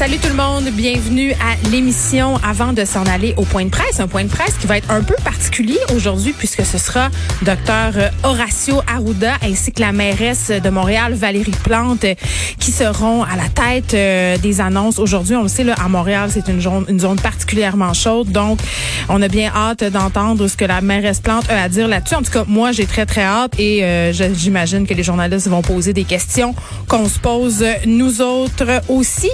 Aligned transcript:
Salut 0.00 0.16
tout 0.16 0.28
le 0.28 0.34
monde, 0.34 0.64
bienvenue 0.72 1.32
à 1.32 1.68
l'émission 1.68 2.36
avant 2.36 2.72
de 2.72 2.86
s'en 2.86 3.04
aller 3.04 3.34
au 3.36 3.42
point 3.42 3.66
de 3.66 3.68
presse. 3.68 4.00
Un 4.00 4.08
point 4.08 4.24
de 4.24 4.30
presse 4.30 4.54
qui 4.54 4.66
va 4.66 4.78
être 4.78 4.90
un 4.90 5.02
peu 5.02 5.14
particulier 5.22 5.76
aujourd'hui 5.94 6.32
puisque 6.32 6.64
ce 6.64 6.78
sera 6.78 7.10
docteur 7.42 7.92
Horacio 8.22 8.80
Arruda 8.86 9.34
ainsi 9.42 9.72
que 9.72 9.82
la 9.82 9.92
mairesse 9.92 10.52
de 10.52 10.70
Montréal, 10.70 11.12
Valérie 11.12 11.50
Plante, 11.50 12.06
qui 12.58 12.72
seront 12.72 13.24
à 13.24 13.36
la 13.36 13.50
tête 13.50 13.92
euh, 13.92 14.38
des 14.38 14.62
annonces 14.62 14.98
aujourd'hui. 14.98 15.36
On 15.36 15.42
le 15.42 15.48
sait, 15.48 15.64
là, 15.64 15.74
à 15.74 15.86
Montréal, 15.88 16.30
c'est 16.32 16.48
une 16.48 16.62
zone, 16.62 16.86
une 16.88 17.00
zone 17.00 17.20
particulièrement 17.20 17.92
chaude. 17.92 18.32
Donc, 18.32 18.58
on 19.10 19.20
a 19.20 19.28
bien 19.28 19.52
hâte 19.54 19.84
d'entendre 19.84 20.48
ce 20.48 20.56
que 20.56 20.64
la 20.64 20.80
mairesse 20.80 21.20
Plante 21.20 21.50
a 21.50 21.64
à 21.64 21.68
dire 21.68 21.88
là-dessus. 21.88 22.14
En 22.14 22.22
tout 22.22 22.32
cas, 22.32 22.44
moi, 22.48 22.72
j'ai 22.72 22.86
très, 22.86 23.04
très 23.04 23.24
hâte 23.24 23.52
et 23.58 23.84
euh, 23.84 24.12
j'imagine 24.14 24.86
que 24.86 24.94
les 24.94 25.02
journalistes 25.02 25.48
vont 25.48 25.60
poser 25.60 25.92
des 25.92 26.04
questions 26.04 26.54
qu'on 26.88 27.06
se 27.06 27.18
pose 27.18 27.62
nous 27.84 28.22
autres 28.22 28.80
aussi. 28.88 29.28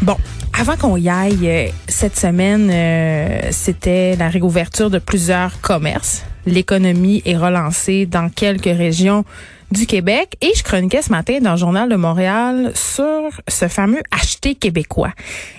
Bon, 0.00 0.16
avant 0.58 0.76
qu'on 0.76 0.96
y 0.96 1.08
aille, 1.08 1.48
euh, 1.48 1.68
cette 1.88 2.16
semaine, 2.16 2.70
euh, 2.72 3.48
c'était 3.50 4.16
la 4.16 4.28
réouverture 4.28 4.90
de 4.90 4.98
plusieurs 4.98 5.60
commerces. 5.60 6.24
L'économie 6.46 7.22
est 7.24 7.36
relancée 7.36 8.06
dans 8.06 8.28
quelques 8.28 8.64
régions 8.64 9.24
du 9.72 9.86
Québec 9.86 10.36
et 10.40 10.52
je 10.54 10.62
chroniquais 10.62 11.02
ce 11.02 11.10
matin 11.10 11.38
dans 11.40 11.52
le 11.52 11.56
journal 11.56 11.88
de 11.88 11.96
Montréal 11.96 12.72
sur 12.74 13.30
ce 13.48 13.68
fameux 13.68 14.02
acheter 14.10 14.54
québécois. 14.54 15.12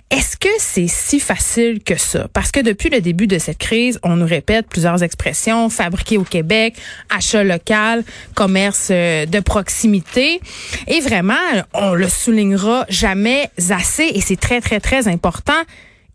Est-ce 0.09 0.37
que 0.37 0.49
c'est 0.59 0.87
si 0.87 1.19
facile 1.19 1.83
que 1.83 1.95
ça? 1.95 2.27
Parce 2.31 2.51
que 2.51 2.59
depuis 2.59 2.89
le 2.89 3.01
début 3.01 3.25
de 3.25 3.39
cette 3.39 3.57
crise, 3.57 3.99
on 4.03 4.15
nous 4.15 4.27
répète 4.27 4.67
plusieurs 4.67 5.01
expressions, 5.01 5.69
fabriquer 5.69 6.17
au 6.17 6.23
Québec, 6.23 6.75
achat 7.09 7.43
local, 7.43 8.03
commerce 8.35 8.89
euh, 8.91 9.25
de 9.25 9.39
proximité. 9.39 10.39
Et 10.87 10.99
vraiment, 10.99 11.33
on 11.73 11.93
le 11.93 12.07
soulignera 12.07 12.85
jamais 12.89 13.49
assez 13.71 14.03
et 14.13 14.21
c'est 14.21 14.39
très, 14.39 14.61
très, 14.61 14.79
très 14.79 15.07
important. 15.07 15.61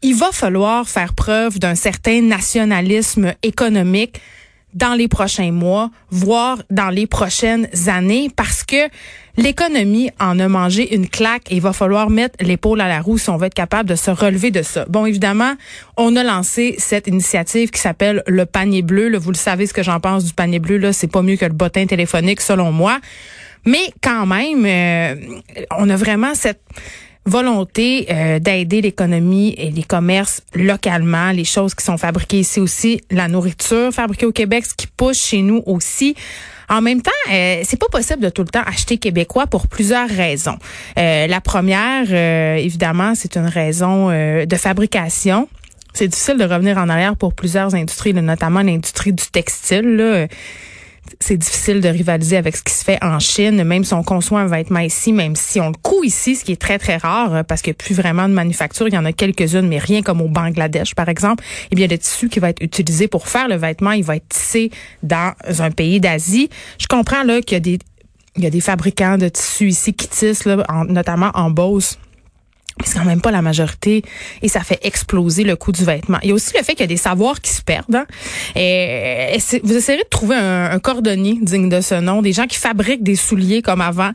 Il 0.03 0.15
va 0.15 0.31
falloir 0.31 0.89
faire 0.89 1.13
preuve 1.15 1.59
d'un 1.59 1.75
certain 1.75 2.23
nationalisme 2.23 3.35
économique 3.43 4.21
dans 4.74 4.94
les 4.94 5.08
prochains 5.08 5.52
mois, 5.52 5.91
voire 6.11 6.58
dans 6.70 6.91
les 6.91 7.06
prochaines 7.06 7.69
années, 7.86 8.30
parce 8.34 8.64
que 8.64 8.88
l'économie 9.36 10.11
en 10.20 10.38
a 10.38 10.48
mangé 10.48 10.94
une 10.94 11.08
claque 11.08 11.50
et 11.50 11.56
il 11.56 11.61
va 11.61 11.72
falloir 11.72 12.11
mettre 12.11 12.36
l'épaule 12.44 12.80
à 12.80 12.89
la 12.89 13.01
roue 13.01 13.18
si 13.18 13.30
on 13.30 13.36
veut 13.36 13.46
être 13.46 13.55
capable 13.55 13.89
de 13.89 13.95
se 13.95 14.11
relever 14.11 14.51
de 14.51 14.62
ça. 14.62 14.84
Bon, 14.89 15.07
évidemment, 15.07 15.55
on 15.96 16.14
a 16.17 16.23
lancé 16.23 16.74
cette 16.78 17.07
initiative 17.07 17.70
qui 17.70 17.80
s'appelle 17.80 18.23
le 18.27 18.46
panier 18.46 18.83
bleu. 18.83 19.08
Là, 19.08 19.18
vous 19.18 19.30
le 19.30 19.36
savez 19.36 19.67
ce 19.67 19.73
que 19.73 19.83
j'en 19.83 20.01
pense 20.01 20.24
du 20.24 20.34
panier 20.34 20.58
bleu. 20.58 20.77
Là, 20.77 20.92
c'est 20.92 21.11
pas 21.11 21.23
mieux 21.23 21.36
que 21.36 21.46
le 21.46 21.52
bottin 21.52 21.86
téléphonique, 21.86 22.40
selon 22.40 22.73
moi. 22.73 22.98
Mais 23.64 23.92
quand 24.02 24.27
même, 24.27 24.64
euh, 24.67 25.14
on 25.77 25.89
a 25.89 25.96
vraiment 25.96 26.34
cette 26.34 26.61
volonté 27.28 28.06
euh, 28.11 28.39
d'aider 28.39 28.80
l'économie 28.80 29.55
et 29.56 29.70
les 29.70 29.83
commerces 29.83 30.42
localement, 30.55 31.30
les 31.30 31.44
choses 31.44 31.74
qui 31.74 31.84
sont 31.84 31.98
fabriquées 31.98 32.40
ici 32.40 32.61
aussi, 32.61 33.00
la 33.11 33.28
nourriture 33.28 33.92
fabriquée 33.92 34.27
au 34.27 34.33
Québec, 34.33 34.66
ce 34.66 34.74
qui 34.74 34.86
pousse 34.86 35.24
chez 35.24 35.42
nous 35.42 35.62
aussi. 35.66 36.14
En 36.68 36.83
même 36.83 37.00
temps, 37.00 37.11
euh, 37.30 37.62
c'est 37.64 37.78
pas 37.78 37.89
possible 37.90 38.22
de 38.22 38.28
tout 38.28 38.42
le 38.42 38.48
temps 38.48 38.62
acheter 38.66 38.98
québécois 38.98 39.46
pour 39.46 39.68
plusieurs 39.68 40.08
raisons. 40.08 40.58
Euh, 40.98 41.27
la 41.27 41.40
première, 41.40 42.05
euh, 42.11 42.56
évidemment, 42.56 43.14
c'est 43.14 43.36
une 43.36 43.46
raison 43.46 44.10
euh, 44.10 44.45
de 44.45 44.56
fabrication. 44.56 45.48
C'est 45.95 46.08
difficile 46.08 46.36
de 46.36 46.45
revenir 46.45 46.77
en 46.77 46.89
arrière 46.90 47.16
pour 47.16 47.33
plusieurs 47.33 47.74
industries, 47.74 48.12
notamment 48.12 48.62
l'industrie 48.62 49.12
du 49.12 49.24
textile. 49.33 49.96
Là 49.96 50.27
c'est 51.20 51.36
difficile 51.36 51.80
de 51.80 51.89
rivaliser 51.89 52.36
avec 52.36 52.56
ce 52.56 52.62
qui 52.62 52.73
se 52.73 52.84
fait 52.84 53.02
en 53.02 53.18
Chine, 53.18 53.64
même 53.64 53.84
si 53.84 53.92
on 53.95 54.02
conçoit 54.05 54.40
un 54.40 54.46
vêtement 54.46 54.79
ici, 54.80 55.12
même 55.12 55.34
si 55.36 55.61
on 55.61 55.68
le 55.70 55.74
coud 55.83 56.05
ici, 56.05 56.36
ce 56.36 56.45
qui 56.45 56.52
est 56.52 56.61
très, 56.61 56.79
très 56.79 56.96
rare, 56.96 57.34
euh, 57.34 57.42
parce 57.42 57.61
qu'il 57.61 57.73
n'y 57.73 57.77
a 57.77 57.83
plus 57.84 57.95
vraiment 57.95 58.29
de 58.29 58.34
manufacture. 58.34 58.86
Il 58.89 58.95
y 58.95 58.98
en 58.98 59.05
a 59.05 59.12
quelques-unes, 59.12 59.67
mais 59.68 59.78
rien 59.78 60.02
comme 60.02 60.20
au 60.20 60.28
Bangladesh, 60.28 60.95
par 60.95 61.08
exemple. 61.08 61.42
Eh 61.70 61.74
bien, 61.74 61.86
le 61.89 61.98
tissu 61.98 62.28
qui 62.28 62.39
va 62.39 62.51
être 62.51 62.62
utilisé 62.62 63.08
pour 63.08 63.27
faire 63.28 63.48
le 63.48 63.57
vêtement, 63.57 63.92
il 63.92 64.05
va 64.05 64.17
être 64.17 64.28
tissé 64.28 64.70
dans 65.02 65.33
un 65.58 65.70
pays 65.73 66.01
d'Asie. 66.01 66.51
Je 66.78 66.86
comprends 66.86 67.24
là 67.24 67.40
qu'il 67.42 67.55
y 67.55 67.57
a 67.57 67.61
des 67.61 67.78
il 68.36 68.45
y 68.45 68.46
a 68.46 68.51
des 68.51 68.61
fabricants 68.61 69.18
de 69.18 69.28
tissus 69.28 69.68
ici 69.70 69.95
qui 69.95 70.07
tissent, 70.07 70.45
là, 70.45 70.64
en- 70.68 70.84
notamment 70.84 71.33
en 71.34 71.51
Beauce. 71.51 71.98
C'est 72.84 72.98
quand 72.98 73.05
même 73.05 73.20
pas 73.20 73.30
la 73.30 73.42
majorité 73.42 74.02
et 74.42 74.48
ça 74.48 74.61
fait 74.61 74.78
exploser 74.83 75.44
le 75.44 75.56
coût 75.56 75.72
du 75.72 75.84
vêtement. 75.84 76.18
Il 76.22 76.28
y 76.28 76.33
a 76.33 76.34
aussi 76.34 76.52
le 76.56 76.62
fait 76.64 76.72
qu'il 76.72 76.80
y 76.80 76.84
a 76.84 76.86
des 76.86 76.96
savoirs 76.96 77.40
qui 77.40 77.50
se 77.52 77.62
perdent. 77.62 77.96
hein. 77.96 78.06
C'est- 78.55 79.61
vous 79.64 79.77
essayerez 79.77 80.02
de 80.05 80.08
trouver 80.08 80.36
un, 80.36 80.70
un 80.70 80.78
cordonnier 80.78 81.39
digne 81.40 81.68
de 81.68 81.80
ce 81.80 81.94
nom, 81.94 82.22
des 82.22 82.33
gens 82.33 82.46
qui 82.46 82.56
fabriquent 82.58 83.02
des 83.02 83.16
souliers 83.16 83.62
comme 83.62 83.80
avant. 83.80 84.11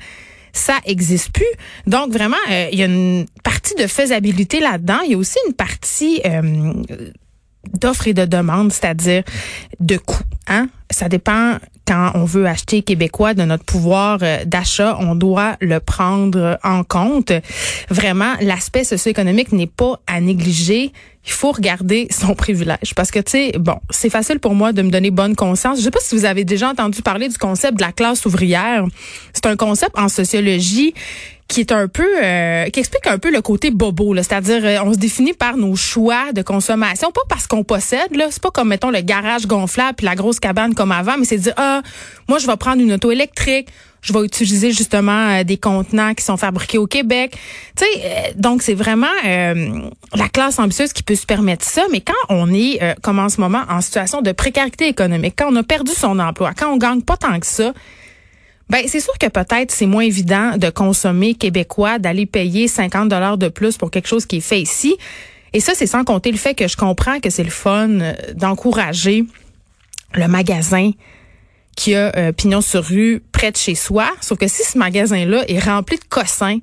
Ça 0.54 0.76
existe 0.86 1.32
plus. 1.32 1.46
Donc 1.88 2.12
vraiment, 2.14 2.38
euh, 2.52 2.68
il 2.72 2.78
y 2.78 2.84
a 2.84 2.86
une 2.86 3.26
partie 3.44 3.74
de 3.76 3.88
faisabilité 3.88 4.60
là-dedans. 4.60 5.00
Il 5.06 5.12
y 5.12 5.16
a 5.16 5.18
aussi 5.18 5.40
une 5.48 5.54
partie 5.54 6.22
euh, 6.26 6.74
d'offres 7.74 8.08
et 8.08 8.14
de 8.14 8.26
demandes, 8.26 8.72
c'est-à-dire 8.72 9.24
de 9.80 9.98
coûts. 9.98 10.22
Hein? 10.48 10.68
Ça 10.92 11.10
dépend 11.10 11.58
quand 11.86 12.12
on 12.16 12.26
veut 12.26 12.48
acheter 12.48 12.82
québécois 12.82 13.34
de 13.34 13.44
notre 13.44 13.64
pouvoir 13.64 14.20
euh, 14.22 14.46
d'achat, 14.46 14.98
on 15.00 15.16
doit 15.16 15.58
le 15.60 15.80
prendre 15.80 16.58
en 16.64 16.84
compte. 16.84 17.32
Vraiment, 17.90 18.34
l'aspect 18.42 18.84
socio-économique 18.84 19.52
n'est 19.52 19.68
pas 19.68 20.00
à 20.08 20.22
négliger. 20.22 20.92
Il 21.26 21.32
faut 21.32 21.52
regarder 21.52 22.08
son 22.12 22.36
privilège 22.36 22.94
parce 22.96 23.12
que 23.12 23.20
tu 23.20 23.32
sais, 23.32 23.52
bon, 23.58 23.78
c'est 23.90 24.10
facile 24.10 24.40
pour 24.40 24.56
moi 24.56 24.74
de 24.74 24.82
me 24.82 24.90
donner 24.90 25.10
bonne 25.10 25.36
conscience. 25.36 25.80
Je 25.80 25.84
sais 25.84 25.92
pas 25.92 26.02
si 26.02 26.16
vous 26.16 26.26
avez 26.26 26.44
déjà 26.44 26.70
entendu 26.70 27.02
parler 27.02 27.30
du 27.30 27.38
concept 27.38 27.78
de 27.78 27.82
la 27.82 27.92
classe 27.92 28.26
ouvrière. 28.26 28.86
C'est 29.34 29.46
un 29.46 29.56
concept 29.56 29.98
en 29.98 30.10
sociologie 30.10 30.94
qui 31.48 31.60
est 31.60 31.72
un 31.72 31.88
peu 31.88 32.08
euh, 32.24 32.66
qui 32.70 32.80
explique 32.80 33.06
un 33.08 33.18
peu 33.18 33.32
le 33.32 33.42
côté 33.42 33.70
bobo 33.70 34.16
c'est-à-dire 34.16 34.62
euh, 34.64 34.78
on 34.84 34.94
se 34.94 34.98
définit 34.98 35.34
par 35.34 35.58
nos 35.58 35.76
choix 35.76 36.32
de 36.34 36.42
consommation, 36.42 37.12
pas 37.12 37.22
parce 37.30 37.48
qu'on 37.48 37.64
possède 37.64 38.16
là, 38.16 38.28
c'est 38.30 38.42
pas 38.42 38.52
comme 38.52 38.70
mettons 38.70 38.90
le 38.90 39.02
garage 39.02 39.46
gonflable 39.46 39.96
puis 39.98 40.06
la 40.06 40.16
grosse 40.16 40.40
cabane 40.40 40.74
comme 40.74 40.92
avant, 40.92 41.18
mais 41.18 41.26
c'est 41.26 41.38
dire 41.38 41.54
ah, 41.58 41.73
moi 42.28 42.40
je 42.40 42.48
vais 42.48 42.58
prendre 42.58 42.82
une 42.82 42.94
auto 42.94 43.12
électrique, 43.12 43.70
je 44.04 44.14
vais 44.14 44.24
utiliser 44.24 44.72
justement 44.72 45.30
euh, 45.30 45.44
des 45.44 45.58
contenants 45.58 46.14
qui 46.14 46.24
sont 46.24 46.38
fabriqués 46.38 46.78
au 46.78 46.88
Québec. 46.88 47.38
Tu 47.76 47.86
sais 47.86 48.02
euh, 48.04 48.32
donc 48.36 48.62
c'est 48.62 48.74
vraiment 48.74 49.08
euh, 49.26 49.90
la 50.14 50.30
classe 50.30 50.60
ambitieuse 50.60 50.94
qui 50.94 51.04
peut 51.04 51.16
se 51.16 51.26
permettre 51.26 51.66
ça, 51.66 51.84
mais 51.92 52.02
quand 52.02 52.14
on 52.30 52.54
est 52.54 52.80
comme 53.02 53.20
en 53.20 53.30
ce 53.30 53.40
moment 53.40 53.64
en 53.70 53.82
situation 53.82 54.22
de 54.22 54.32
précarité 54.32 54.88
économique, 54.88 55.36
quand 55.38 55.52
on 55.52 55.56
a 55.56 55.64
perdu 55.64 55.94
son 55.94 56.20
emploi, 56.20 56.52
quand 56.54 56.72
on 56.72 56.78
gagne 56.78 57.02
pas 57.02 57.18
tant 57.18 57.40
que 57.40 57.48
ça, 57.48 57.74
ben, 58.70 58.84
c'est 58.88 59.00
sûr 59.00 59.14
que 59.18 59.28
peut-être 59.28 59.72
c'est 59.72 59.86
moins 59.86 60.04
évident 60.04 60.58
de 60.58 60.70
consommer 60.70 61.34
québécois, 61.34 62.00
d'aller 62.00 62.26
payer 62.26 62.68
50 62.68 63.10
dollars 63.10 63.38
de 63.38 63.48
plus 63.48 63.78
pour 63.78 63.92
quelque 63.92 64.08
chose 64.08 64.26
qui 64.26 64.38
est 64.38 64.42
fait 64.42 64.62
ici. 64.62 64.96
Et 65.54 65.60
ça, 65.60 65.74
c'est 65.76 65.86
sans 65.86 66.04
compter 66.04 66.32
le 66.32 66.38
fait 66.38 66.56
que 66.56 66.68
je 66.68 66.76
comprends 66.76 67.20
que 67.20 67.30
c'est 67.30 67.44
le 67.44 67.52
fun 67.52 67.90
d'encourager 68.36 69.26
le 70.16 70.28
magasin 70.28 70.92
qui 71.76 71.96
a 71.96 72.16
euh, 72.16 72.32
pignon 72.32 72.62
sur 72.62 72.84
rue 72.84 73.22
près 73.32 73.52
de 73.52 73.58
chez 73.58 73.76
soi. 73.76 74.10
Sauf 74.22 74.38
que 74.38 74.48
si 74.48 74.64
ce 74.64 74.78
magasin-là 74.78 75.44
est 75.48 75.60
rempli 75.60 75.98
de 75.98 76.04
cossins 76.10 76.60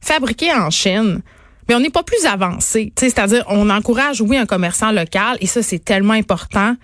fabriqués 0.00 0.52
en 0.52 0.70
Chine, 0.70 1.22
mais 1.68 1.74
on 1.74 1.80
n'est 1.80 1.90
pas 1.90 2.02
plus 2.02 2.24
avancé. 2.26 2.92
C'est-à-dire, 2.96 3.44
on 3.48 3.70
encourage, 3.70 4.20
oui, 4.20 4.36
un 4.36 4.46
commerçant 4.46 4.92
local, 4.92 5.36
et 5.40 5.46
ça, 5.46 5.62
c'est 5.62 5.84
tellement 5.84 6.12
important. 6.12 6.76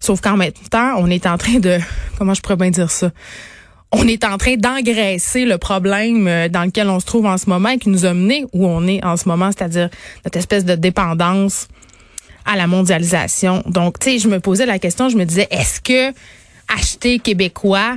Sauf 0.00 0.20
qu'en 0.20 0.36
même 0.36 0.52
temps, 0.70 0.94
on 0.98 1.08
est 1.08 1.26
en 1.26 1.38
train 1.38 1.58
de, 1.58 1.78
comment 2.18 2.34
je 2.34 2.42
pourrais 2.42 2.56
bien 2.56 2.70
dire 2.70 2.90
ça? 2.90 3.10
On 3.92 4.06
est 4.08 4.24
en 4.24 4.36
train 4.36 4.56
d'engraisser 4.56 5.44
le 5.44 5.58
problème 5.58 6.26
euh, 6.26 6.48
dans 6.48 6.64
lequel 6.64 6.88
on 6.88 6.98
se 6.98 7.06
trouve 7.06 7.26
en 7.26 7.38
ce 7.38 7.48
moment 7.48 7.68
et 7.68 7.78
qui 7.78 7.88
nous 7.88 8.04
a 8.04 8.12
mené 8.12 8.44
où 8.52 8.66
on 8.66 8.86
est 8.86 9.02
en 9.04 9.16
ce 9.16 9.28
moment, 9.28 9.50
c'est-à-dire 9.52 9.88
notre 10.24 10.38
espèce 10.38 10.64
de 10.64 10.74
dépendance 10.74 11.68
à 12.44 12.56
la 12.56 12.66
mondialisation. 12.66 13.62
Donc, 13.66 13.98
tu 13.98 14.10
sais, 14.10 14.18
je 14.18 14.28
me 14.28 14.40
posais 14.40 14.66
la 14.66 14.78
question, 14.78 15.08
je 15.08 15.16
me 15.16 15.24
disais, 15.24 15.46
est-ce 15.50 15.80
que 15.80 16.12
acheter 16.68 17.18
québécois, 17.18 17.96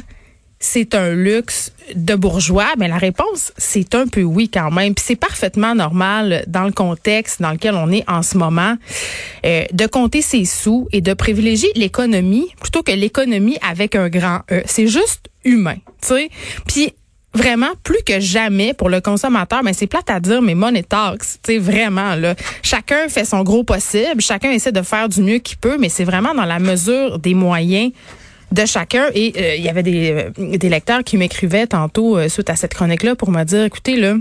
c'est 0.59 0.93
un 0.93 1.11
luxe 1.11 1.71
de 1.95 2.15
bourgeois? 2.15 2.73
Mais 2.77 2.87
la 2.87 2.97
réponse, 2.97 3.53
c'est 3.57 3.95
un 3.95 4.07
peu 4.07 4.23
oui 4.23 4.49
quand 4.49 4.71
même. 4.71 4.93
Puis 4.93 5.05
c'est 5.07 5.15
parfaitement 5.15 5.73
normal 5.73 6.43
dans 6.47 6.63
le 6.63 6.71
contexte 6.71 7.41
dans 7.41 7.51
lequel 7.51 7.75
on 7.75 7.91
est 7.91 8.03
en 8.09 8.21
ce 8.21 8.37
moment 8.37 8.75
euh, 9.45 9.63
de 9.71 9.87
compter 9.87 10.21
ses 10.21 10.45
sous 10.45 10.87
et 10.91 11.01
de 11.01 11.13
privilégier 11.13 11.69
l'économie 11.75 12.47
plutôt 12.59 12.83
que 12.83 12.91
l'économie 12.91 13.57
avec 13.67 13.95
un 13.95 14.09
grand 14.09 14.41
E. 14.51 14.61
C'est 14.65 14.87
juste 14.87 15.29
humain, 15.45 15.77
tu 16.01 16.07
sais. 16.07 16.29
Puis 16.67 16.93
vraiment 17.33 17.69
plus 17.83 18.01
que 18.05 18.19
jamais 18.19 18.73
pour 18.73 18.89
le 18.89 19.01
consommateur 19.01 19.61
mais 19.63 19.73
c'est 19.73 19.87
plate 19.87 20.09
à 20.09 20.19
dire 20.19 20.41
mais 20.41 20.55
money 20.55 20.81
talks 20.81 21.21
tu 21.21 21.53
sais 21.53 21.57
vraiment 21.59 22.15
là 22.15 22.33
chacun 22.63 23.07
fait 23.07 23.23
son 23.23 23.43
gros 23.43 23.63
possible 23.63 24.19
chacun 24.19 24.49
essaie 24.49 24.71
de 24.71 24.81
faire 24.81 25.07
du 25.09 25.21
mieux 25.21 25.37
qu'il 25.37 25.57
peut 25.57 25.77
mais 25.77 25.89
c'est 25.89 26.05
vraiment 26.05 26.33
dans 26.33 26.45
la 26.45 26.57
mesure 26.57 27.19
des 27.19 27.35
moyens 27.35 27.91
de 28.51 28.65
chacun. 28.65 29.07
Et 29.13 29.33
euh, 29.37 29.55
il 29.55 29.63
y 29.63 29.69
avait 29.69 29.83
des, 29.83 30.11
euh, 30.11 30.57
des 30.57 30.69
lecteurs 30.69 31.03
qui 31.03 31.17
m'écrivaient 31.17 31.67
tantôt 31.67 32.17
euh, 32.17 32.29
suite 32.29 32.49
à 32.49 32.55
cette 32.55 32.73
chronique-là 32.73 33.15
pour 33.15 33.31
me 33.31 33.43
dire, 33.43 33.63
écoutez, 33.63 33.95
là, 33.95 34.15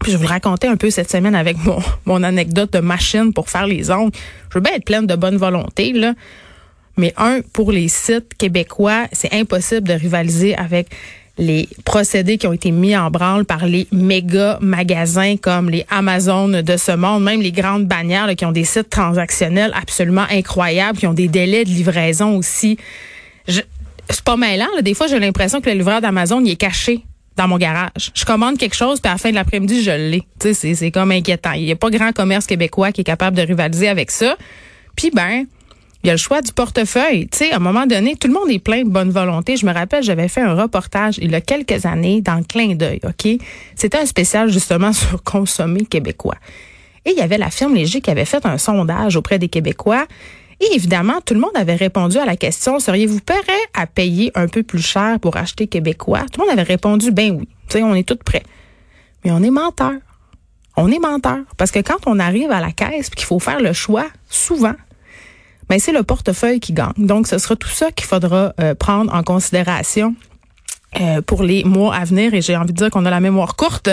puis 0.00 0.12
je 0.12 0.16
vous 0.16 0.26
raconter 0.26 0.66
un 0.66 0.76
peu 0.76 0.90
cette 0.90 1.10
semaine 1.10 1.34
avec 1.34 1.56
mon, 1.64 1.78
mon 2.04 2.22
anecdote 2.22 2.72
de 2.72 2.80
machine 2.80 3.32
pour 3.32 3.48
faire 3.48 3.66
les 3.66 3.90
ongles. 3.90 4.12
Je 4.50 4.58
veux 4.58 4.62
bien 4.62 4.74
être 4.74 4.84
pleine 4.84 5.06
de 5.06 5.14
bonne 5.14 5.36
volonté, 5.36 5.92
là. 5.92 6.14
Mais 6.98 7.14
un, 7.16 7.40
pour 7.54 7.72
les 7.72 7.88
sites 7.88 8.34
québécois, 8.34 9.06
c'est 9.12 9.32
impossible 9.32 9.88
de 9.88 9.94
rivaliser 9.94 10.54
avec 10.56 10.88
les 11.38 11.66
procédés 11.86 12.36
qui 12.36 12.46
ont 12.46 12.52
été 12.52 12.70
mis 12.70 12.94
en 12.94 13.10
branle 13.10 13.46
par 13.46 13.64
les 13.64 13.86
méga 13.90 14.58
magasins 14.60 15.36
comme 15.38 15.70
les 15.70 15.86
Amazon 15.88 16.48
de 16.48 16.76
ce 16.76 16.92
monde, 16.92 17.24
même 17.24 17.40
les 17.40 17.52
grandes 17.52 17.86
bannières 17.86 18.28
qui 18.36 18.44
ont 18.44 18.52
des 18.52 18.64
sites 18.64 18.90
transactionnels 18.90 19.72
absolument 19.74 20.26
incroyables, 20.30 20.98
qui 20.98 21.06
ont 21.06 21.14
des 21.14 21.28
délais 21.28 21.64
de 21.64 21.70
livraison 21.70 22.36
aussi 22.36 22.76
c'est 23.46 24.24
pas 24.24 24.36
mêlant. 24.36 24.68
Des 24.82 24.94
fois, 24.94 25.06
j'ai 25.06 25.18
l'impression 25.18 25.60
que 25.60 25.70
le 25.70 25.76
livreur 25.76 26.00
d'Amazon, 26.00 26.40
il 26.40 26.50
est 26.50 26.56
caché 26.56 27.04
dans 27.36 27.48
mon 27.48 27.56
garage. 27.56 28.10
Je 28.14 28.24
commande 28.24 28.58
quelque 28.58 28.76
chose, 28.76 29.00
puis 29.00 29.08
à 29.08 29.14
la 29.14 29.18
fin 29.18 29.30
de 29.30 29.34
l'après-midi, 29.34 29.82
je 29.82 29.90
l'ai. 29.90 30.22
Tu 30.38 30.54
sais, 30.54 30.74
c'est 30.74 30.90
comme 30.90 31.12
inquiétant. 31.12 31.52
Il 31.52 31.64
n'y 31.64 31.72
a 31.72 31.76
pas 31.76 31.90
grand 31.90 32.12
commerce 32.12 32.46
québécois 32.46 32.92
qui 32.92 33.00
est 33.00 33.04
capable 33.04 33.36
de 33.36 33.42
rivaliser 33.42 33.88
avec 33.88 34.10
ça. 34.10 34.36
Puis, 34.96 35.10
ben, 35.10 35.46
il 36.02 36.08
y 36.08 36.10
a 36.10 36.14
le 36.14 36.18
choix 36.18 36.42
du 36.42 36.52
portefeuille. 36.52 37.28
Tu 37.28 37.50
à 37.50 37.56
un 37.56 37.60
moment 37.60 37.86
donné, 37.86 38.16
tout 38.16 38.26
le 38.26 38.34
monde 38.34 38.50
est 38.50 38.58
plein 38.58 38.82
de 38.82 38.90
bonne 38.90 39.10
volonté. 39.10 39.56
Je 39.56 39.64
me 39.64 39.72
rappelle, 39.72 40.02
j'avais 40.02 40.28
fait 40.28 40.40
un 40.40 40.54
reportage 40.54 41.18
il 41.22 41.30
y 41.30 41.34
a 41.34 41.40
quelques 41.40 41.86
années 41.86 42.20
dans 42.20 42.42
clin 42.42 42.74
d'œil, 42.74 43.00
OK? 43.04 43.40
C'était 43.76 43.98
un 43.98 44.06
spécial 44.06 44.50
justement 44.50 44.92
sur 44.92 45.22
consommer 45.22 45.86
québécois. 45.86 46.36
Et 47.04 47.10
il 47.12 47.18
y 47.18 47.22
avait 47.22 47.38
la 47.38 47.50
firme 47.50 47.74
Léger 47.74 48.00
qui 48.00 48.10
avait 48.10 48.24
fait 48.24 48.44
un 48.46 48.58
sondage 48.58 49.16
auprès 49.16 49.38
des 49.38 49.48
Québécois 49.48 50.06
et 50.62 50.76
évidemment, 50.76 51.20
tout 51.24 51.34
le 51.34 51.40
monde 51.40 51.56
avait 51.56 51.74
répondu 51.74 52.18
à 52.18 52.24
la 52.24 52.36
question, 52.36 52.78
seriez-vous 52.78 53.20
prêt 53.20 53.42
à 53.74 53.86
payer 53.86 54.30
un 54.36 54.46
peu 54.46 54.62
plus 54.62 54.82
cher 54.82 55.18
pour 55.20 55.36
acheter 55.36 55.66
québécois? 55.66 56.24
Tout 56.32 56.40
le 56.40 56.46
monde 56.46 56.52
avait 56.52 56.62
répondu, 56.62 57.10
ben 57.10 57.32
oui, 57.32 57.48
tu 57.68 57.78
sais, 57.78 57.82
on 57.82 57.94
est 57.94 58.06
tous 58.06 58.16
prêts. 58.24 58.44
Mais 59.24 59.32
on 59.32 59.42
est 59.42 59.50
menteur. 59.50 59.94
On 60.76 60.90
est 60.90 61.00
menteur. 61.00 61.38
Parce 61.56 61.72
que 61.72 61.80
quand 61.80 62.06
on 62.06 62.18
arrive 62.18 62.50
à 62.50 62.60
la 62.60 62.70
caisse 62.70 63.10
qu'il 63.10 63.26
faut 63.26 63.40
faire 63.40 63.60
le 63.60 63.72
choix, 63.72 64.06
souvent, 64.28 64.74
ben 65.68 65.78
c'est 65.78 65.92
le 65.92 66.04
portefeuille 66.04 66.60
qui 66.60 66.72
gagne. 66.72 66.92
Donc, 66.96 67.26
ce 67.26 67.38
sera 67.38 67.56
tout 67.56 67.68
ça 67.68 67.90
qu'il 67.90 68.06
faudra 68.06 68.54
euh, 68.60 68.74
prendre 68.74 69.12
en 69.12 69.22
considération 69.22 70.14
euh, 71.00 71.22
pour 71.22 71.42
les 71.42 71.64
mois 71.64 71.94
à 71.94 72.04
venir 72.04 72.34
et 72.34 72.42
j'ai 72.42 72.56
envie 72.56 72.72
de 72.72 72.78
dire 72.78 72.90
qu'on 72.90 73.06
a 73.06 73.10
la 73.10 73.20
mémoire 73.20 73.56
courte. 73.56 73.88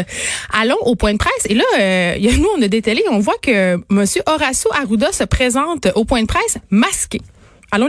Allons 0.52 0.78
au 0.82 0.96
point 0.96 1.14
de 1.14 1.18
presse 1.18 1.46
et 1.46 1.54
là, 1.54 1.64
euh, 1.80 2.18
nous 2.38 2.50
on 2.58 2.62
a 2.62 2.68
dételé, 2.68 3.04
on 3.12 3.20
voit 3.20 3.38
que 3.42 3.78
Monsieur 3.90 4.22
Horacio 4.26 4.70
Arruda 4.74 5.12
se 5.12 5.24
présente 5.24 5.88
au 5.96 6.06
point 6.06 6.22
de 6.22 6.28
presse 6.28 6.58
masqué. 6.70 7.22